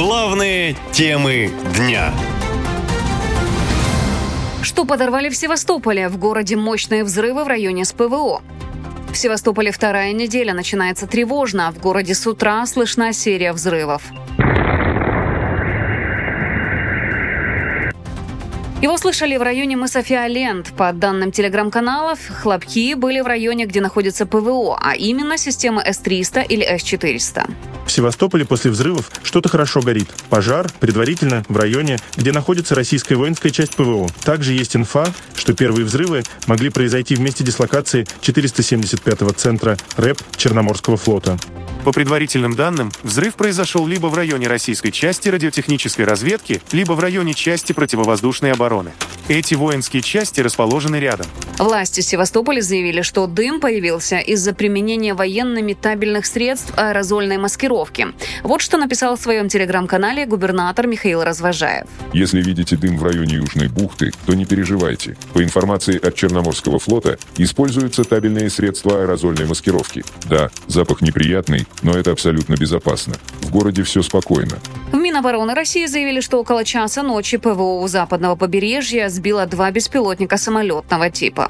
[0.00, 2.14] Главные темы дня.
[4.62, 6.08] Что подорвали в Севастополе?
[6.08, 8.40] В городе мощные взрывы в районе СПВО.
[9.12, 11.70] В Севастополе вторая неделя начинается тревожно.
[11.72, 14.04] В городе с утра слышна серия взрывов.
[18.82, 20.72] Его слышали в районе мыса Фиолент.
[20.74, 26.64] По данным телеграм-каналов, хлопки были в районе, где находится ПВО, а именно системы С-300 или
[26.64, 27.50] С-400.
[27.84, 30.08] В Севастополе после взрывов что-то хорошо горит.
[30.30, 34.08] Пожар, предварительно, в районе, где находится российская воинская часть ПВО.
[34.24, 40.96] Также есть инфа, что первые взрывы могли произойти в месте дислокации 475-го центра РЭП Черноморского
[40.96, 41.38] флота.
[41.84, 47.32] По предварительным данным, взрыв произошел либо в районе российской части радиотехнической разведки, либо в районе
[47.32, 48.92] части противовоздушной обороны.
[49.28, 51.26] Эти воинские части расположены рядом.
[51.58, 58.08] Власти Севастополя заявили, что дым появился из-за применения военными табельных средств аэрозольной маскировки.
[58.42, 61.86] Вот что написал в своем телеграм-канале губернатор Михаил Развожаев.
[62.12, 65.16] Если видите дым в районе Южной бухты, то не переживайте.
[65.32, 70.02] По информации от Черноморского флота, используются табельные средства аэрозольной маскировки.
[70.28, 73.14] Да, запах неприятный, но это абсолютно безопасно.
[73.42, 74.58] В городе все спокойно.
[74.92, 80.36] В Минобороны России заявили, что около часа ночи ПВО у западного побережья сбило два беспилотника
[80.36, 81.48] самолетного типа.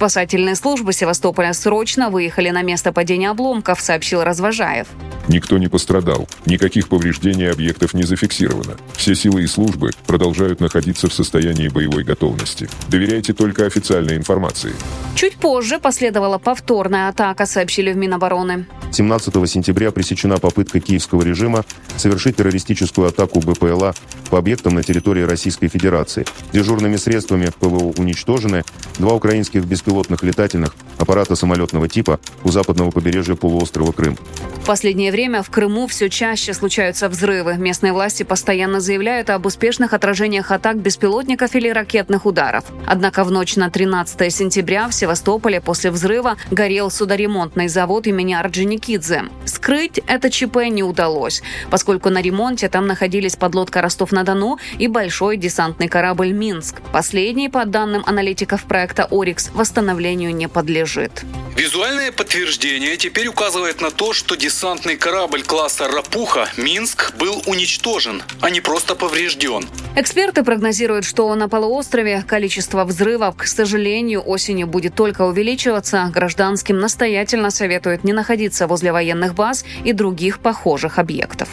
[0.00, 4.86] Спасательные службы Севастополя срочно выехали на место падения обломков, сообщил Развожаев.
[5.28, 8.78] Никто не пострадал, никаких повреждений объектов не зафиксировано.
[8.94, 12.66] Все силы и службы продолжают находиться в состоянии боевой готовности.
[12.88, 14.72] Доверяйте только официальной информации.
[15.16, 18.64] Чуть позже последовала повторная атака, сообщили в Минобороны.
[18.92, 21.64] 17 сентября пресечена попытка киевского режима
[21.96, 23.94] совершить террористическую атаку БПЛА
[24.30, 26.24] по объектам на территории Российской Федерации.
[26.52, 28.64] Дежурными средствами ПВО уничтожены
[28.98, 34.18] два украинских беспилотных летательных аппарата самолетного типа у западного побережья полуострова Крым.
[34.60, 37.56] В последнее время в Крыму все чаще случаются взрывы.
[37.56, 42.64] Местные власти постоянно заявляют об успешных отражениях атак беспилотников или ракетных ударов.
[42.86, 49.24] Однако в ночь на 13 сентября в Севастополе после взрыва горел судоремонтный завод имени Орджоникидзе.
[49.44, 55.88] Скрыть это ЧП не удалось, поскольку на ремонте там находились подлодка Ростов-на-Дону и большой десантный
[55.88, 56.80] корабль «Минск».
[56.92, 61.24] Последний, по данным аналитиков проекта «Орикс», восстановлению не подлежит.
[61.56, 68.50] Визуальное подтверждение теперь указывает на то, что десантный корабль класса «Рапуха» «Минск» был уничтожен, а
[68.50, 69.66] не просто поврежден.
[69.96, 76.10] Эксперты прогнозируют, что на полуострове количество взрывов, к сожалению, осенью будет только увеличиваться.
[76.12, 81.48] Гражданским настоятельно советуют не находиться возле военных баз и других похожих объектов.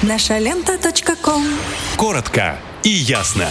[0.00, 0.78] Наша лента.
[1.98, 3.48] Коротко и ясно.